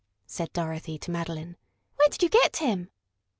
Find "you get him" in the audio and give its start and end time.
2.23-2.89